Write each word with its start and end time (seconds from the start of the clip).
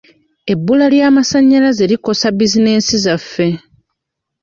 Ebbula 0.53 0.85
ly'amasannyalaze 0.93 1.83
likosa 1.91 2.27
bizinensi 2.37 2.95
zaffe. 3.05 3.47